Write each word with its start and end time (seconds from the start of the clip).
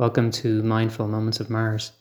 Welcome 0.00 0.30
to 0.30 0.62
Mindful 0.62 1.08
Moments 1.08 1.40
of 1.40 1.50
Mars. 1.50 1.92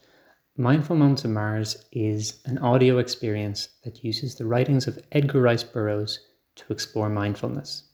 Mindful 0.55 0.95
Moments 0.95 1.25
of 1.25 1.31
Mars 1.31 1.83
is 1.91 2.39
an 2.45 2.57
audio 2.59 2.97
experience 2.97 3.67
that 3.83 4.05
uses 4.05 4.35
the 4.35 4.45
writings 4.45 4.87
of 4.87 5.03
Edgar 5.11 5.41
Rice 5.41 5.63
Burroughs 5.63 6.21
to 6.55 6.71
explore 6.71 7.09
mindfulness. 7.09 7.89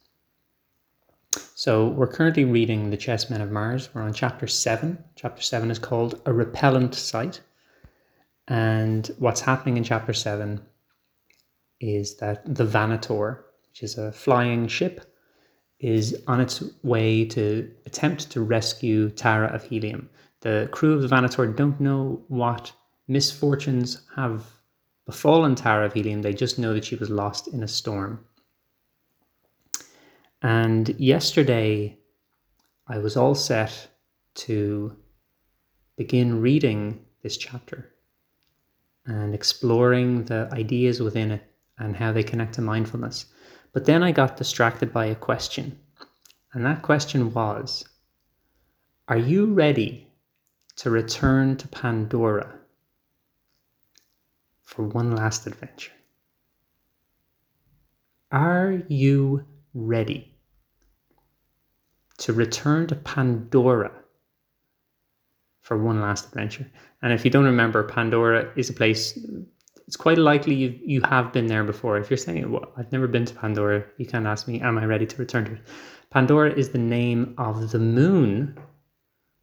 So, 1.56 1.88
we're 1.88 2.06
currently 2.06 2.46
reading 2.46 2.92
The 2.92 2.98
Chessmen 2.98 3.42
of 3.42 3.50
Mars. 3.50 3.90
We're 3.96 4.04
on 4.04 4.14
chapter 4.14 4.46
7. 4.46 5.04
Chapter 5.16 5.42
7 5.42 5.72
is 5.72 5.80
called 5.80 6.22
A 6.28 6.32
Repellent 6.32 6.94
Sight. 6.94 7.42
And 8.48 9.10
what's 9.18 9.42
happening 9.42 9.76
in 9.76 9.84
chapter 9.84 10.14
7 10.14 10.62
is 11.80 12.18
that 12.18 12.44
the 12.46 12.64
Vanator, 12.64 13.40
which 13.70 13.82
is 13.82 13.98
a 13.98 14.12
flying 14.12 14.68
ship, 14.68 15.15
is 15.86 16.22
on 16.26 16.42
its 16.42 16.64
way 16.84 17.24
to 17.26 17.72
attempt 17.86 18.32
to 18.32 18.42
rescue 18.42 19.10
Tara 19.12 19.48
of 19.48 19.64
Helium. 19.64 20.10
The 20.42 20.68
crew 20.72 20.94
of 20.94 21.02
the 21.02 21.08
Vanator 21.08 21.56
don't 21.56 21.80
know 21.80 22.24
what 22.28 22.72
misfortunes 23.08 24.02
have 24.16 24.46
befallen 25.06 25.54
Tara 25.54 25.86
of 25.86 25.94
Helium, 25.94 26.24
they 26.24 26.34
just 26.34 26.58
know 26.58 26.74
that 26.74 26.86
she 26.86 26.96
was 26.96 27.10
lost 27.10 27.48
in 27.48 27.62
a 27.62 27.68
storm. 27.68 28.26
And 30.42 30.90
yesterday, 31.00 31.98
I 32.88 32.98
was 32.98 33.16
all 33.16 33.36
set 33.36 33.88
to 34.36 34.96
begin 35.98 36.42
reading 36.42 37.06
this 37.22 37.38
chapter 37.38 37.94
and 39.06 39.34
exploring 39.34 40.26
the 40.26 40.50
ideas 40.52 41.00
within 41.00 41.32
it 41.32 41.44
and 41.78 41.96
how 41.96 42.12
they 42.12 42.24
connect 42.24 42.56
to 42.56 42.62
mindfulness. 42.62 43.26
But 43.74 43.86
then 43.86 44.04
I 44.04 44.12
got 44.12 44.38
distracted 44.38 44.92
by 44.92 45.06
a 45.06 45.16
question. 45.16 45.78
And 46.56 46.66
that 46.66 46.82
question 46.82 47.34
was 47.34 47.86
Are 49.10 49.18
you 49.18 49.54
ready 49.54 50.08
to 50.78 50.90
return 50.90 51.58
to 51.58 51.68
Pandora 51.68 52.50
for 54.64 54.88
one 54.88 55.14
last 55.14 55.46
adventure? 55.48 55.92
Are 58.32 58.82
you 58.88 59.46
ready 59.74 60.34
to 62.20 62.32
return 62.32 62.88
to 62.88 62.96
Pandora 62.96 63.92
for 65.62 65.78
one 65.78 66.00
last 66.00 66.28
adventure? 66.30 66.72
And 67.02 67.12
if 67.12 67.26
you 67.26 67.32
don't 67.32 67.44
remember, 67.44 67.84
Pandora 67.84 68.50
is 68.56 68.70
a 68.70 68.74
place 68.74 69.20
it's 69.88 69.98
quite 69.98 70.18
likely 70.18 70.56
you 70.56 70.80
you 70.84 71.02
have 71.02 71.32
been 71.32 71.48
there 71.48 71.64
before. 71.64 71.98
If 71.98 72.10
you're 72.10 72.18
saying, 72.18 72.50
well, 72.50 72.72
I've 72.78 72.92
never 72.92 73.08
been 73.08 73.26
to 73.26 73.34
Pandora, 73.36 73.84
you 73.98 74.06
can 74.06 74.26
ask 74.26 74.48
me, 74.48 74.62
am 74.62 74.78
I 74.78 74.86
ready 74.86 75.06
to 75.06 75.18
return 75.18 75.46
to 75.46 75.52
it? 75.54 75.60
Pandora 76.16 76.54
is 76.54 76.70
the 76.70 76.78
name 76.78 77.36
of 77.38 77.72
the 77.72 77.78
moon. 77.78 78.58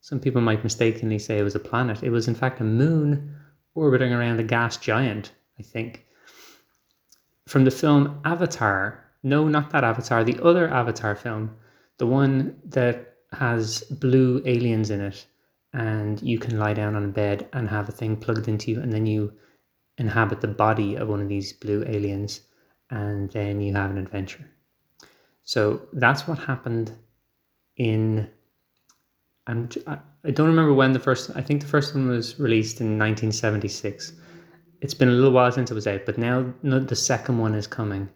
Some 0.01 0.19
people 0.19 0.41
might 0.41 0.65
mistakenly 0.65 1.19
say 1.19 1.37
it 1.37 1.43
was 1.43 1.55
a 1.55 1.61
planet. 1.61 2.03
It 2.03 2.09
was, 2.09 2.29
in 2.29 2.35
fact, 2.35 2.63
a 2.63 2.65
moon 2.65 3.37
orbiting 3.75 4.11
around 4.11 4.41
a 4.41 4.43
gas 4.43 4.79
giant, 4.79 5.33
I 5.59 5.63
think. 5.65 6.07
From 7.47 7.67
the 7.67 7.71
film 7.71 8.23
Avatar, 8.25 9.05
no, 9.23 9.49
not 9.49 9.69
that 9.73 9.85
Avatar, 9.85 10.25
the 10.25 10.43
other 10.43 10.67
Avatar 10.67 11.15
film, 11.15 11.55
the 11.99 12.07
one 12.07 12.57
that 12.65 13.17
has 13.33 13.83
blue 13.83 14.41
aliens 14.47 14.89
in 14.89 15.03
it, 15.03 15.27
and 15.75 16.23
you 16.23 16.39
can 16.39 16.59
lie 16.59 16.73
down 16.73 16.97
on 16.97 17.05
a 17.05 17.09
bed 17.09 17.51
and 17.53 17.69
have 17.69 17.91
a 17.91 17.93
thing 17.93 18.17
plugged 18.17 18.49
into 18.49 18.71
you, 18.71 18.81
and 18.81 18.91
then 18.91 19.05
you 19.05 19.31
inhabit 19.99 20.41
the 20.41 20.49
body 20.49 20.95
of 20.95 21.09
one 21.09 21.21
of 21.21 21.29
these 21.29 21.53
blue 21.53 21.85
aliens, 21.87 22.41
and 22.89 23.31
then 23.33 23.61
you 23.61 23.75
have 23.75 23.91
an 23.91 23.99
adventure. 23.99 24.49
So 25.45 25.83
that's 25.93 26.27
what 26.27 26.39
happened 26.39 26.93
in. 27.77 28.31
I'm, 29.47 29.69
I 29.87 30.31
don't 30.31 30.47
remember 30.47 30.73
when 30.73 30.93
the 30.93 31.01
first. 31.01 31.31
I 31.35 31.41
think 31.41 31.61
the 31.61 31.69
first 31.69 31.95
one 31.95 32.09
was 32.09 32.39
released 32.39 32.81
in 32.81 32.99
1976. 32.99 34.13
It's 34.81 34.95
been 34.95 35.09
a 35.09 35.13
little 35.13 35.33
while 35.33 35.51
since 35.53 35.71
it 35.71 35.75
was 35.75 35.87
out, 35.87 36.07
but 36.07 36.19
now 36.19 36.53
the 36.63 36.97
second 36.97 37.39
one 37.39 37.55
is 37.55 37.67
coming, 37.67 38.09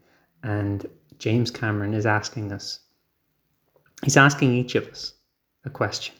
and 0.42 0.86
James 1.18 1.50
Cameron 1.50 1.94
is 1.94 2.06
asking 2.06 2.52
us. 2.52 2.80
He's 4.02 4.16
asking 4.16 4.52
each 4.54 4.74
of 4.74 4.86
us 4.88 5.14
a 5.64 5.70
question. 5.70 6.14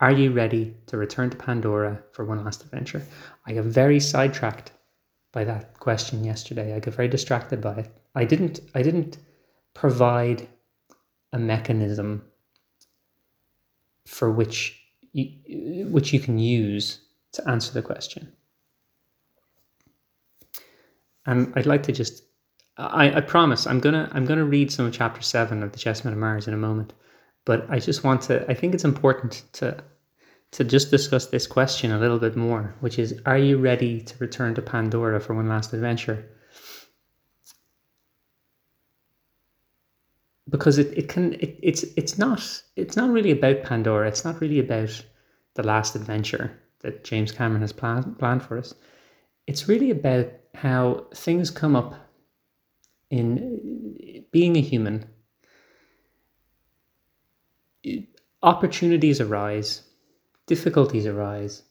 Are 0.00 0.12
you 0.12 0.30
ready 0.30 0.76
to 0.86 0.96
return 0.96 1.28
to 1.30 1.36
Pandora 1.36 2.00
for 2.12 2.24
one 2.24 2.44
last 2.44 2.62
adventure? 2.62 3.02
I 3.46 3.54
got 3.54 3.64
very 3.64 3.98
sidetracked 3.98 4.70
by 5.32 5.44
that 5.44 5.78
question 5.80 6.22
yesterday. 6.22 6.74
I 6.74 6.78
got 6.78 6.94
very 6.94 7.08
distracted 7.08 7.60
by 7.60 7.74
it. 7.74 7.90
I 8.18 8.24
didn't 8.24 8.60
I 8.74 8.82
didn't 8.82 9.18
provide 9.74 10.48
a 11.32 11.38
mechanism 11.38 12.22
for 14.06 14.30
which 14.30 14.80
you, 15.12 15.86
which 15.90 16.12
you 16.12 16.20
can 16.20 16.38
use 16.38 17.00
to 17.32 17.48
answer 17.48 17.72
the 17.72 17.82
question. 17.82 18.32
And 21.26 21.52
I'd 21.56 21.66
like 21.66 21.82
to 21.84 21.92
just 21.92 22.24
I, 22.76 23.12
I 23.12 23.20
promise 23.20 23.66
I'm 23.66 23.80
gonna 23.80 24.08
I'm 24.12 24.24
gonna 24.24 24.44
read 24.44 24.70
some 24.70 24.86
of 24.86 24.92
chapter 24.92 25.22
seven 25.22 25.62
of 25.62 25.72
the 25.72 25.78
Chessmen 25.78 26.12
of 26.12 26.18
Mars 26.18 26.48
in 26.48 26.54
a 26.54 26.58
moment 26.68 26.92
but 27.48 27.64
I 27.70 27.78
just 27.78 28.04
want 28.04 28.20
to, 28.24 28.44
I 28.46 28.52
think 28.52 28.74
it's 28.74 28.84
important 28.84 29.42
to, 29.54 29.82
to 30.50 30.64
just 30.64 30.90
discuss 30.90 31.28
this 31.28 31.46
question 31.46 31.90
a 31.90 31.98
little 31.98 32.18
bit 32.18 32.36
more, 32.36 32.74
which 32.80 32.98
is, 32.98 33.18
are 33.24 33.38
you 33.38 33.56
ready 33.56 34.02
to 34.02 34.18
return 34.18 34.54
to 34.56 34.60
Pandora 34.60 35.18
for 35.18 35.32
one 35.32 35.48
last 35.48 35.72
adventure? 35.72 36.28
Because 40.48 40.78
it, 40.78 40.96
it 40.96 41.08
can, 41.08 41.34
it, 41.34 41.58
it's, 41.62 41.82
it's 41.96 42.16
not, 42.18 42.62
it's 42.76 42.96
not 42.96 43.10
really 43.10 43.30
about 43.30 43.62
Pandora. 43.62 44.08
It's 44.08 44.24
not 44.24 44.40
really 44.40 44.58
about 44.58 45.04
the 45.54 45.62
last 45.62 45.94
adventure 45.94 46.58
that 46.80 47.04
James 47.04 47.32
Cameron 47.32 47.60
has 47.60 47.72
planned, 47.72 48.18
planned 48.18 48.42
for 48.42 48.56
us. 48.56 48.74
It's 49.46 49.68
really 49.68 49.90
about 49.90 50.26
how 50.54 51.06
things 51.14 51.50
come 51.50 51.76
up 51.76 51.94
in 53.10 54.24
being 54.30 54.56
a 54.56 54.60
human 54.60 55.06
opportunities 58.42 59.20
arise, 59.20 59.82
difficulties 60.46 61.06
arise. 61.06 61.62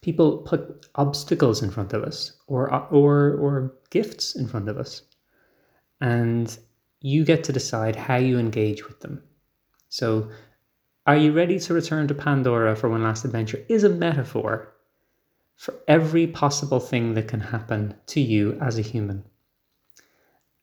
People 0.00 0.38
put 0.38 0.86
obstacles 0.94 1.62
in 1.62 1.70
front 1.70 1.92
of 1.92 2.02
us 2.02 2.32
or, 2.46 2.72
or, 2.90 3.34
or 3.34 3.74
gifts 3.90 4.36
in 4.36 4.46
front 4.46 4.68
of 4.68 4.78
us. 4.78 5.02
And 6.00 6.56
you 7.06 7.24
get 7.24 7.44
to 7.44 7.52
decide 7.52 7.94
how 7.94 8.16
you 8.16 8.36
engage 8.36 8.88
with 8.88 8.98
them. 8.98 9.22
So, 9.90 10.28
are 11.06 11.16
you 11.16 11.30
ready 11.32 11.56
to 11.60 11.72
return 11.72 12.08
to 12.08 12.14
Pandora 12.14 12.74
for 12.74 12.88
one 12.88 13.04
last 13.04 13.24
adventure? 13.24 13.64
Is 13.68 13.84
a 13.84 13.88
metaphor 13.88 14.74
for 15.54 15.74
every 15.86 16.26
possible 16.26 16.80
thing 16.80 17.14
that 17.14 17.28
can 17.28 17.38
happen 17.38 17.94
to 18.08 18.20
you 18.20 18.58
as 18.60 18.76
a 18.76 18.82
human. 18.82 19.22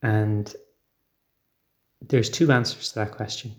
And 0.02 0.54
there's 2.02 2.28
two 2.28 2.52
answers 2.52 2.92
to 2.92 2.96
that 2.96 3.12
question. 3.12 3.56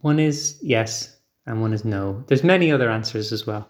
One 0.00 0.20
is 0.20 0.60
yes, 0.62 1.16
and 1.44 1.60
one 1.60 1.72
is 1.72 1.84
no. 1.84 2.22
There's 2.28 2.44
many 2.44 2.70
other 2.70 2.88
answers 2.88 3.32
as 3.32 3.48
well. 3.48 3.68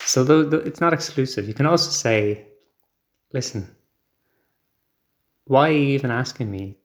So 0.00 0.50
it's 0.66 0.82
not 0.82 0.92
exclusive. 0.92 1.48
You 1.48 1.54
can 1.54 1.64
also 1.64 1.90
say, 1.90 2.46
listen, 3.32 3.74
why 5.44 5.68
are 5.68 5.72
you 5.72 5.94
even 5.94 6.10
asking 6.10 6.50
me 6.50 6.76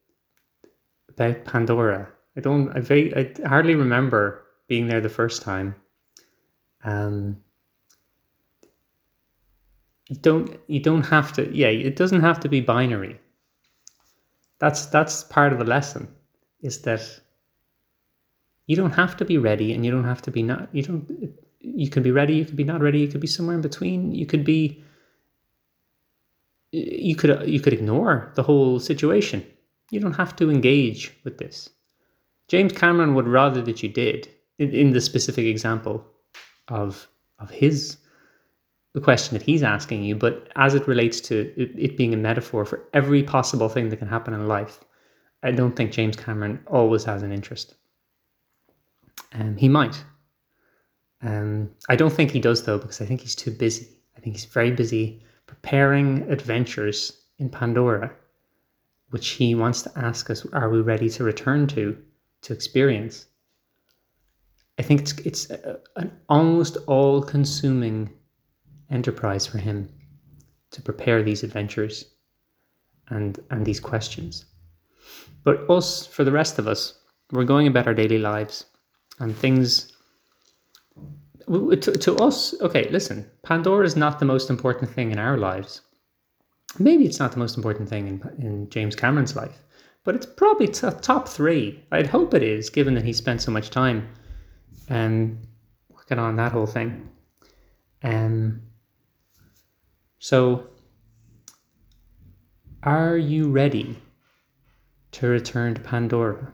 about 1.09 1.45
Pandora? 1.45 2.09
I 2.35 2.41
don't, 2.41 2.75
I, 2.75 2.79
very, 2.79 3.15
I 3.15 3.47
hardly 3.47 3.75
remember 3.75 4.43
being 4.67 4.87
there 4.87 5.01
the 5.01 5.09
first 5.09 5.41
time. 5.41 5.75
Um, 6.83 7.37
you 10.09 10.15
don't, 10.15 10.59
you 10.67 10.79
don't 10.79 11.05
have 11.05 11.33
to, 11.33 11.53
yeah, 11.55 11.67
it 11.67 11.95
doesn't 11.95 12.21
have 12.21 12.39
to 12.41 12.49
be 12.49 12.61
binary. 12.61 13.19
That's, 14.59 14.85
that's 14.87 15.23
part 15.23 15.53
of 15.53 15.59
the 15.59 15.65
lesson 15.65 16.07
is 16.61 16.81
that 16.81 17.19
you 18.67 18.75
don't 18.75 18.91
have 18.91 19.17
to 19.17 19.25
be 19.25 19.37
ready 19.37 19.73
and 19.73 19.85
you 19.85 19.91
don't 19.91 20.03
have 20.03 20.21
to 20.21 20.31
be 20.31 20.43
not 20.43 20.69
you 20.73 20.83
don't 20.83 21.35
you 21.59 21.89
can 21.89 22.03
be 22.03 22.11
ready 22.11 22.35
you 22.35 22.45
could 22.45 22.55
be 22.55 22.63
not 22.63 22.81
ready 22.81 22.99
you 22.99 23.07
could 23.07 23.21
be 23.21 23.27
somewhere 23.27 23.55
in 23.55 23.61
between 23.61 24.13
you 24.13 24.25
could 24.25 24.43
be 24.43 24.83
you 26.77 27.15
could 27.15 27.47
you 27.47 27.59
could 27.59 27.73
ignore 27.73 28.31
the 28.35 28.43
whole 28.43 28.79
situation 28.79 29.45
you 29.91 29.99
don't 29.99 30.15
have 30.15 30.35
to 30.35 30.49
engage 30.49 31.11
with 31.23 31.37
this 31.37 31.69
james 32.47 32.73
cameron 32.73 33.15
would 33.15 33.27
rather 33.27 33.61
that 33.61 33.81
you 33.83 33.89
did 33.89 34.29
in, 34.59 34.73
in 34.73 34.91
the 34.91 35.01
specific 35.01 35.45
example 35.45 36.05
of 36.67 37.07
of 37.39 37.49
his 37.49 37.97
the 38.93 39.01
question 39.01 39.37
that 39.37 39.45
he's 39.45 39.63
asking 39.63 40.03
you 40.03 40.15
but 40.15 40.51
as 40.55 40.73
it 40.73 40.87
relates 40.87 41.19
to 41.21 41.53
it, 41.55 41.71
it 41.77 41.97
being 41.97 42.13
a 42.13 42.17
metaphor 42.17 42.65
for 42.65 42.83
every 42.93 43.23
possible 43.23 43.69
thing 43.69 43.89
that 43.89 43.97
can 43.97 44.07
happen 44.07 44.33
in 44.33 44.47
life 44.47 44.79
i 45.43 45.51
don't 45.51 45.75
think 45.75 45.91
james 45.91 46.15
cameron 46.15 46.59
always 46.67 47.03
has 47.03 47.23
an 47.23 47.31
interest 47.31 47.75
um, 49.33 49.57
he 49.57 49.69
might. 49.69 50.03
Um, 51.21 51.71
I 51.89 51.95
don't 51.95 52.13
think 52.13 52.31
he 52.31 52.39
does 52.39 52.63
though, 52.63 52.77
because 52.77 53.01
I 53.01 53.05
think 53.05 53.21
he's 53.21 53.35
too 53.35 53.51
busy. 53.51 53.87
I 54.15 54.19
think 54.19 54.35
he's 54.35 54.45
very 54.45 54.71
busy 54.71 55.23
preparing 55.47 56.29
adventures 56.29 57.23
in 57.39 57.49
Pandora, 57.49 58.11
which 59.09 59.29
he 59.29 59.55
wants 59.55 59.81
to 59.81 59.91
ask 59.97 60.29
us: 60.29 60.45
Are 60.53 60.69
we 60.69 60.81
ready 60.81 61.09
to 61.09 61.23
return 61.23 61.67
to 61.67 61.97
to 62.41 62.53
experience. 62.53 63.25
I 64.79 64.83
think 64.83 65.01
it's 65.01 65.13
it's 65.19 65.49
a, 65.49 65.79
an 65.95 66.11
almost 66.29 66.77
all-consuming 66.87 68.09
enterprise 68.89 69.45
for 69.45 69.57
him 69.57 69.89
to 70.71 70.81
prepare 70.81 71.23
these 71.23 71.43
adventures 71.43 72.05
and 73.09 73.39
and 73.49 73.65
these 73.65 73.79
questions. 73.79 74.45
But 75.43 75.69
us, 75.69 76.05
for 76.05 76.23
the 76.23 76.31
rest 76.31 76.59
of 76.59 76.67
us, 76.67 76.99
we're 77.31 77.43
going 77.43 77.67
about 77.67 77.87
our 77.87 77.93
daily 77.93 78.19
lives, 78.19 78.65
and 79.19 79.35
things. 79.35 79.93
To, 81.47 81.77
to 81.77 82.15
us, 82.17 82.59
okay, 82.61 82.89
listen, 82.89 83.29
Pandora 83.43 83.85
is 83.85 83.95
not 83.95 84.19
the 84.19 84.25
most 84.25 84.49
important 84.49 84.91
thing 84.91 85.11
in 85.11 85.19
our 85.19 85.37
lives. 85.37 85.81
Maybe 86.77 87.05
it's 87.05 87.19
not 87.19 87.31
the 87.31 87.39
most 87.39 87.55
important 87.55 87.87
thing 87.87 88.07
in, 88.07 88.45
in 88.45 88.69
James 88.69 88.95
Cameron's 88.95 89.35
life, 89.35 89.63
but 90.03 90.13
it's 90.13 90.25
probably 90.25 90.67
t- 90.67 90.89
top 91.01 91.29
three. 91.29 91.81
I'd 91.91 92.07
hope 92.07 92.33
it 92.33 92.43
is, 92.43 92.69
given 92.69 92.95
that 92.95 93.05
he 93.05 93.13
spent 93.13 93.41
so 93.41 93.51
much 93.51 93.69
time 93.69 94.09
um, 94.89 95.39
working 95.89 96.19
on 96.19 96.35
that 96.35 96.51
whole 96.51 96.65
thing. 96.65 97.09
Um, 98.03 98.61
so, 100.19 100.67
are 102.83 103.17
you 103.17 103.49
ready 103.49 103.97
to 105.13 105.27
return 105.27 105.75
to 105.75 105.81
Pandora 105.81 106.51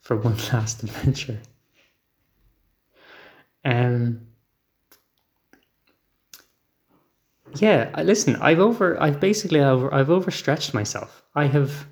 for 0.00 0.16
one 0.16 0.36
last 0.52 0.82
adventure? 0.82 1.38
Um, 3.64 4.26
yeah, 7.56 7.90
listen, 8.02 8.36
I've 8.36 8.60
over, 8.60 9.00
I've 9.02 9.20
basically 9.20 9.60
over, 9.60 9.92
I've 9.92 10.10
overstretched 10.10 10.72
myself. 10.74 11.22
I 11.34 11.46
have 11.46 11.86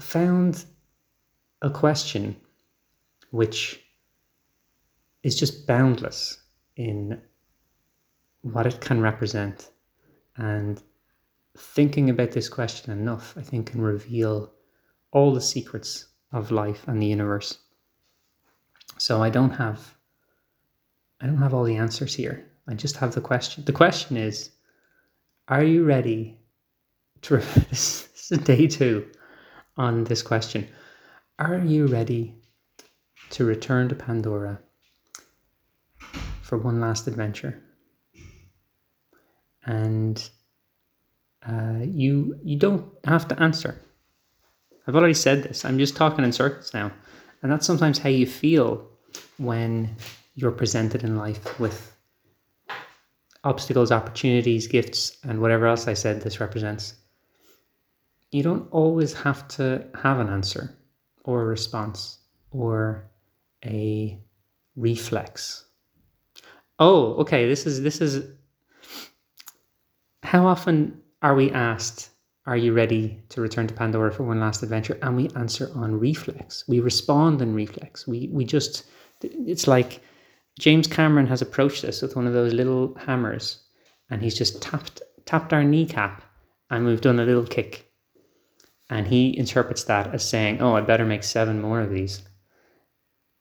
found 0.00 0.64
a 1.62 1.70
question 1.70 2.36
which 3.30 3.80
is 5.22 5.34
just 5.34 5.66
boundless 5.66 6.38
in 6.76 7.20
what 8.42 8.66
it 8.66 8.80
can 8.80 9.00
represent. 9.00 9.70
And 10.36 10.80
thinking 11.56 12.10
about 12.10 12.32
this 12.32 12.48
question 12.48 12.92
enough, 12.92 13.34
I 13.36 13.42
think, 13.42 13.72
can 13.72 13.80
reveal 13.80 14.52
all 15.10 15.32
the 15.32 15.40
secrets 15.40 16.06
of 16.32 16.50
life 16.50 16.86
and 16.86 17.00
the 17.00 17.06
universe. 17.06 17.58
So 18.98 19.22
I 19.22 19.30
don't 19.30 19.50
have 19.50 19.93
I 21.24 21.26
don't 21.26 21.38
have 21.38 21.54
all 21.54 21.64
the 21.64 21.76
answers 21.76 22.14
here. 22.14 22.44
I 22.68 22.74
just 22.74 22.98
have 22.98 23.14
the 23.14 23.20
question. 23.22 23.64
The 23.64 23.72
question 23.72 24.18
is, 24.18 24.50
are 25.48 25.64
you 25.64 25.82
ready 25.82 26.38
to 27.22 27.36
this, 27.70 28.10
is 28.30 28.38
day 28.40 28.66
two 28.66 29.08
on 29.78 30.04
this 30.04 30.20
question. 30.20 30.68
Are 31.38 31.56
you 31.56 31.86
ready 31.86 32.34
to 33.30 33.46
return 33.46 33.88
to 33.88 33.94
Pandora 33.94 34.60
for 36.42 36.58
one 36.58 36.78
last 36.82 37.06
adventure? 37.06 37.58
And 39.64 40.28
uh, 41.48 41.78
you 41.80 42.38
you 42.44 42.58
don't 42.58 42.84
have 43.04 43.28
to 43.28 43.42
answer. 43.42 43.80
I've 44.86 44.94
already 44.94 45.14
said 45.14 45.42
this. 45.42 45.64
I'm 45.64 45.78
just 45.78 45.96
talking 45.96 46.22
in 46.22 46.32
circles 46.32 46.74
now, 46.74 46.92
and 47.40 47.50
that's 47.50 47.66
sometimes 47.66 47.96
how 47.96 48.10
you 48.10 48.26
feel 48.26 48.86
when 49.38 49.96
you're 50.34 50.52
presented 50.52 51.04
in 51.04 51.16
life 51.16 51.58
with 51.60 51.96
obstacles, 53.44 53.92
opportunities, 53.92 54.66
gifts, 54.66 55.18
and 55.24 55.40
whatever 55.40 55.66
else 55.66 55.86
I 55.86 55.94
said 55.94 56.20
this 56.20 56.40
represents. 56.40 56.94
You 58.32 58.42
don't 58.42 58.68
always 58.72 59.12
have 59.12 59.46
to 59.48 59.86
have 59.94 60.18
an 60.18 60.28
answer 60.28 60.76
or 61.24 61.42
a 61.42 61.46
response 61.46 62.18
or 62.50 63.08
a 63.64 64.18
reflex. 64.76 65.66
Oh, 66.78 67.14
okay, 67.14 67.48
this 67.48 67.66
is 67.66 67.82
this 67.82 68.00
is 68.00 68.26
how 70.24 70.46
often 70.46 71.00
are 71.22 71.34
we 71.34 71.50
asked, 71.52 72.10
Are 72.46 72.56
you 72.56 72.72
ready 72.72 73.22
to 73.28 73.40
return 73.40 73.66
to 73.68 73.74
Pandora 73.74 74.12
for 74.12 74.24
one 74.24 74.40
last 74.40 74.62
adventure? 74.62 74.98
And 75.00 75.16
we 75.16 75.30
answer 75.36 75.70
on 75.74 75.98
reflex. 75.98 76.64
We 76.66 76.80
respond 76.80 77.40
in 77.40 77.54
reflex. 77.54 78.06
We, 78.06 78.28
we 78.32 78.44
just, 78.44 78.84
it's 79.22 79.66
like 79.66 80.02
James 80.58 80.86
Cameron 80.86 81.26
has 81.26 81.42
approached 81.42 81.84
us 81.84 82.00
with 82.00 82.14
one 82.14 82.26
of 82.26 82.32
those 82.32 82.52
little 82.52 82.94
hammers 82.94 83.58
and 84.10 84.22
he's 84.22 84.36
just 84.36 84.62
tapped, 84.62 85.02
tapped 85.24 85.52
our 85.52 85.64
kneecap 85.64 86.22
and 86.70 86.86
we've 86.86 87.00
done 87.00 87.18
a 87.18 87.24
little 87.24 87.46
kick. 87.46 87.90
And 88.90 89.06
he 89.06 89.36
interprets 89.36 89.84
that 89.84 90.14
as 90.14 90.28
saying, 90.28 90.60
Oh, 90.60 90.76
I 90.76 90.80
better 90.80 91.04
make 91.04 91.24
seven 91.24 91.60
more 91.60 91.80
of 91.80 91.90
these 91.90 92.22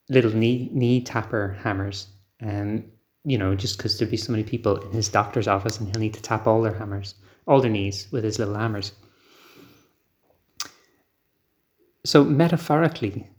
little 0.10 0.32
knee, 0.32 0.70
knee 0.72 1.02
tapper 1.02 1.58
hammers. 1.62 2.08
And 2.40 2.90
you 3.26 3.38
know, 3.38 3.56
just 3.56 3.78
because 3.78 3.98
there'd 3.98 4.12
be 4.12 4.18
so 4.18 4.32
many 4.32 4.44
people 4.44 4.78
in 4.78 4.92
his 4.92 5.08
doctor's 5.08 5.48
office 5.48 5.80
and 5.80 5.88
he'll 5.88 6.02
need 6.02 6.14
to 6.14 6.22
tap 6.22 6.46
all 6.48 6.62
their 6.62 6.74
hammers, 6.74 7.16
all 7.48 7.62
their 7.62 7.72
knees 7.72 8.08
with 8.12 8.24
his 8.24 8.40
little 8.40 8.56
hammers. 8.56 8.92
So 12.06 12.24
metaphorically, 12.24 13.30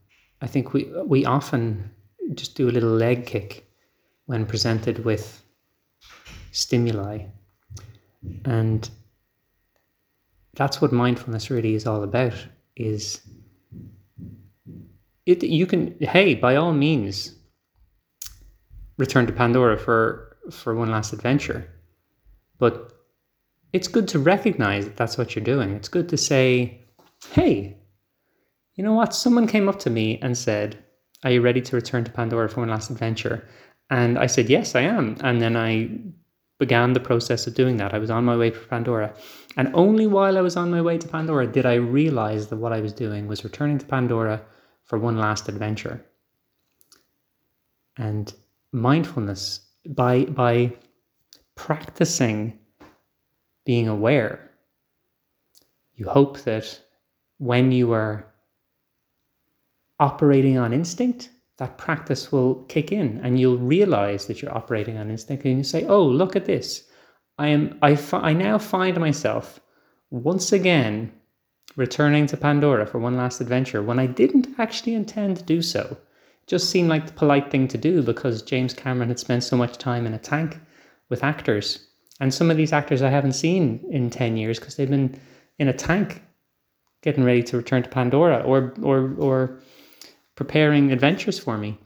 I 0.41 0.47
think 0.47 0.73
we 0.73 0.91
we 1.05 1.27
often 1.27 1.91
just 2.35 2.55
do 2.55 2.69
a 2.69 2.73
little 2.73 2.91
leg 2.91 3.27
kick 3.27 3.64
when 4.27 4.47
presented 4.47 5.05
with 5.05 5.43
stimuli. 6.53 7.27
And 8.45 8.89
that's 10.55 10.81
what 10.81 10.93
mindfulness 10.93 11.51
really 11.51 11.75
is 11.75 11.87
all 11.87 12.03
about 12.03 12.35
is 12.77 13.21
it 15.27 15.43
you 15.43 15.67
can 15.67 15.97
hey 16.01 16.35
by 16.35 16.57
all 16.57 16.73
means 16.73 17.35
return 18.99 19.27
to 19.27 19.33
Pandora 19.33 19.79
for 19.79 20.37
for 20.51 20.75
one 20.75 20.91
last 20.91 21.13
adventure. 21.13 21.69
But 22.59 22.93
it's 23.73 23.89
good 23.89 24.07
to 24.09 24.19
recognize 24.19 24.85
that 24.85 24.97
that's 24.97 25.19
what 25.19 25.35
you're 25.35 25.45
doing. 25.45 25.71
It's 25.71 25.89
good 25.89 26.09
to 26.11 26.17
say, 26.17 26.81
"Hey, 27.33 27.79
you 28.75 28.85
know 28.85 28.95
what? 28.95 29.15
Someone 29.15 29.47
came 29.47 29.69
up 29.69 29.79
to 29.81 29.91
me 29.91 30.19
and 30.23 30.37
said, 30.37 30.79
"Are 31.25 31.31
you 31.31 31.41
ready 31.41 31.61
to 31.63 31.77
return 31.77 32.05
to 32.05 32.13
Pandora 32.13 32.49
for 32.49 32.61
one 32.61 32.71
last 32.71 32.91
adventure?" 32.91 33.49
And 33.91 34.19
I 34.19 34.27
said, 34.27 34.49
"Yes, 34.49 34.75
I 34.75 34.83
am." 34.83 35.17
And 35.21 35.41
then 35.41 35.57
I 35.57 35.91
began 36.59 36.93
the 36.93 37.01
process 37.01 37.47
of 37.47 37.55
doing 37.55 37.77
that. 37.79 37.95
I 37.95 37.99
was 37.99 38.11
on 38.11 38.25
my 38.25 38.37
way 38.37 38.51
to 38.51 38.59
Pandora. 38.59 39.15
And 39.57 39.71
only 39.75 40.07
while 40.07 40.39
I 40.39 40.41
was 40.41 40.57
on 40.57 40.71
my 40.71 40.81
way 40.81 40.99
to 40.99 41.09
Pandora 41.09 41.47
did 41.47 41.67
I 41.67 41.75
realize 41.75 42.49
that 42.49 42.57
what 42.57 42.73
I 42.73 42.81
was 42.81 42.93
doing 42.93 43.27
was 43.27 43.45
returning 43.45 43.79
to 43.79 43.87
Pandora 43.87 44.41
for 44.85 44.99
one 44.99 45.19
last 45.19 45.49
adventure. 45.49 46.05
And 47.97 48.33
mindfulness 48.73 49.61
by 49.87 50.25
by 50.25 50.73
practicing 51.55 52.59
being 53.65 53.89
aware 53.89 54.51
you 55.97 56.09
hope 56.09 56.41
that 56.41 56.81
when 57.39 57.71
you 57.71 57.93
are 57.93 58.27
operating 60.01 60.59
on 60.59 60.73
instinct 60.73 61.31
that 61.59 61.79
practice 61.79 62.33
will 62.33 62.57
kick 62.65 62.91
in 62.91 63.21
and 63.23 63.39
you'll 63.39 63.59
realize 63.59 64.27
that 64.27 64.43
you're 64.43 64.57
operating 64.57 64.97
on 64.99 65.11
instinct 65.11 65.45
and 65.45 65.59
you 65.59 65.65
say 65.65 65.85
oh 65.87 66.03
look 66.03 66.37
at 66.37 66.47
this 66.47 66.85
i 67.39 67.49
am 67.49 67.79
i 67.83 67.95
fi- 67.95 68.21
i 68.21 68.33
now 68.33 68.59
find 68.59 68.99
myself 68.99 69.61
once 70.11 70.53
again 70.53 71.13
returning 71.77 72.27
to 72.27 72.37
pandora 72.37 72.87
for 72.87 72.99
one 72.99 73.17
last 73.17 73.41
adventure 73.41 73.83
when 73.83 73.99
i 73.99 74.07
didn't 74.07 74.49
actually 74.59 74.95
intend 74.95 75.37
to 75.37 75.43
do 75.45 75.63
so 75.63 75.97
It 76.45 76.49
just 76.49 76.69
seemed 76.69 76.91
like 76.91 77.07
the 77.07 77.13
polite 77.13 77.51
thing 77.51 77.69
to 77.69 77.79
do 77.79 78.03
because 78.03 78.43
James 78.43 78.75
Cameron 78.75 79.09
had 79.09 79.19
spent 79.19 79.45
so 79.45 79.57
much 79.57 79.79
time 79.79 80.07
in 80.07 80.13
a 80.13 80.19
tank 80.19 80.61
with 81.09 81.25
actors. 81.25 81.87
And 82.21 82.35
some 82.35 82.51
of 82.51 82.59
these 82.59 82.73
actors 82.73 83.01
I 83.01 83.09
haven't 83.09 83.33
seen 83.33 83.83
in 83.91 84.11
10 84.11 84.37
years 84.37 84.59
because 84.59 84.77
they've 84.77 84.91
been 84.91 85.19
in 85.59 85.69
a 85.69 85.73
tank 85.73 86.23
getting 87.03 87.25
ready 87.25 87.43
to 87.45 87.57
return 87.57 87.83
to 87.83 87.89
Pandora 87.89 88.43
or, 88.43 88.75
or, 88.83 89.15
or 89.19 89.59
preparing 90.35 90.93
adventures 90.93 91.39
for 91.39 91.59
me, 91.59 91.79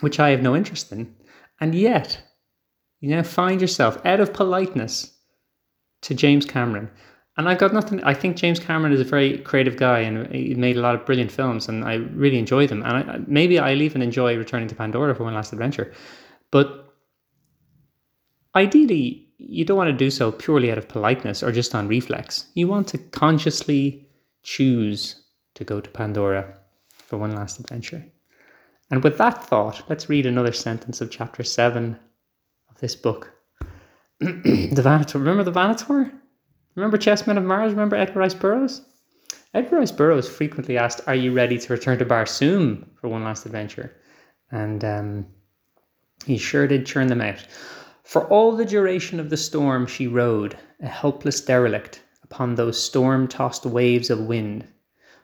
which 0.00 0.18
I 0.18 0.30
have 0.30 0.42
no 0.42 0.56
interest 0.56 0.92
in. 0.92 1.14
And 1.60 1.74
yet, 1.74 2.20
you 3.00 3.10
now 3.10 3.22
find 3.22 3.60
yourself 3.60 4.04
out 4.04 4.20
of 4.20 4.32
politeness 4.32 5.16
to 6.02 6.14
James 6.14 6.44
Cameron 6.44 6.90
and 7.36 7.48
I've 7.48 7.58
got 7.58 7.72
nothing. 7.72 8.02
I 8.04 8.12
think 8.12 8.36
James 8.36 8.60
Cameron 8.60 8.92
is 8.92 9.00
a 9.00 9.04
very 9.04 9.38
creative 9.38 9.76
guy, 9.76 10.00
and 10.00 10.32
he 10.34 10.54
made 10.54 10.76
a 10.76 10.80
lot 10.80 10.94
of 10.94 11.06
brilliant 11.06 11.32
films, 11.32 11.68
and 11.68 11.84
I 11.84 11.94
really 11.94 12.38
enjoy 12.38 12.66
them. 12.66 12.82
And 12.82 13.10
I, 13.10 13.20
maybe 13.26 13.58
I'll 13.58 13.80
even 13.80 14.02
enjoy 14.02 14.36
returning 14.36 14.68
to 14.68 14.74
Pandora 14.74 15.14
for 15.14 15.24
one 15.24 15.34
last 15.34 15.52
adventure. 15.52 15.92
But 16.50 16.94
ideally, 18.54 19.28
you 19.38 19.64
don't 19.64 19.78
want 19.78 19.88
to 19.88 19.96
do 19.96 20.10
so 20.10 20.30
purely 20.30 20.70
out 20.70 20.76
of 20.76 20.88
politeness 20.88 21.42
or 21.42 21.52
just 21.52 21.74
on 21.74 21.88
reflex. 21.88 22.46
You 22.54 22.68
want 22.68 22.86
to 22.88 22.98
consciously 22.98 24.06
choose 24.42 25.22
to 25.54 25.64
go 25.64 25.80
to 25.80 25.88
Pandora 25.88 26.54
for 27.12 27.18
one 27.18 27.34
last 27.34 27.60
adventure. 27.60 28.02
And 28.90 29.04
with 29.04 29.18
that 29.18 29.44
thought, 29.44 29.82
let's 29.90 30.08
read 30.08 30.24
another 30.24 30.50
sentence 30.50 31.02
of 31.02 31.10
chapter 31.10 31.44
seven 31.44 31.98
of 32.70 32.78
this 32.78 32.96
book. 32.96 33.30
the 34.20 34.70
Vanator. 34.72 35.16
Remember 35.16 35.44
the 35.44 35.52
Vanator? 35.52 36.10
Remember 36.74 36.96
Chessmen 36.96 37.36
of 37.36 37.44
Mars? 37.44 37.72
Remember 37.72 37.96
Edgar 37.96 38.20
Rice 38.20 38.32
Burroughs? 38.32 38.80
Edgar 39.52 39.76
Rice 39.76 39.92
Burroughs 39.92 40.26
frequently 40.26 40.78
asked, 40.78 41.02
Are 41.06 41.14
you 41.14 41.34
ready 41.34 41.58
to 41.58 41.72
return 41.74 41.98
to 41.98 42.06
Barsoom 42.06 42.86
for 42.98 43.08
one 43.08 43.24
last 43.24 43.44
adventure? 43.44 43.94
And 44.50 44.82
um, 44.82 45.26
he 46.24 46.38
sure 46.38 46.66
did 46.66 46.86
churn 46.86 47.08
them 47.08 47.20
out. 47.20 47.46
For 48.04 48.26
all 48.28 48.56
the 48.56 48.64
duration 48.64 49.20
of 49.20 49.28
the 49.28 49.36
storm, 49.36 49.86
she 49.86 50.06
rode, 50.06 50.56
a 50.80 50.88
helpless 50.88 51.42
derelict, 51.42 52.02
upon 52.24 52.54
those 52.54 52.82
storm 52.82 53.28
tossed 53.28 53.66
waves 53.66 54.08
of 54.08 54.20
wind. 54.20 54.66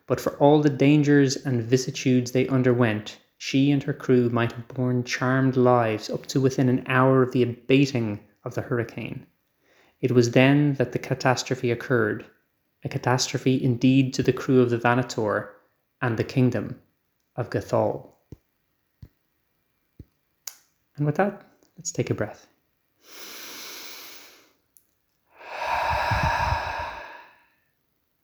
But 0.08 0.20
for 0.20 0.32
all 0.38 0.62
the 0.62 0.70
dangers 0.70 1.36
and 1.36 1.62
vicissitudes 1.62 2.32
they 2.32 2.48
underwent, 2.48 3.18
she 3.36 3.70
and 3.70 3.82
her 3.82 3.92
crew 3.92 4.30
might 4.30 4.52
have 4.52 4.66
borne 4.66 5.04
charmed 5.04 5.56
lives 5.56 6.10
up 6.10 6.26
to 6.26 6.40
within 6.40 6.68
an 6.68 6.82
hour 6.86 7.22
of 7.22 7.30
the 7.32 7.42
abating 7.42 8.20
of 8.42 8.54
the 8.54 8.62
hurricane. 8.62 9.26
It 10.00 10.12
was 10.12 10.30
then 10.30 10.74
that 10.74 10.92
the 10.92 10.98
catastrophe 10.98 11.70
occurred, 11.70 12.24
a 12.84 12.88
catastrophe 12.88 13.62
indeed 13.62 14.14
to 14.14 14.22
the 14.22 14.32
crew 14.32 14.62
of 14.62 14.70
the 14.70 14.78
Vanator 14.78 15.50
and 16.00 16.16
the 16.16 16.24
kingdom 16.24 16.80
of 17.36 17.50
Gathol. 17.50 18.16
And 20.96 21.04
with 21.04 21.16
that, 21.16 21.42
let's 21.76 21.92
take 21.92 22.08
a 22.10 22.14
breath. 22.14 22.48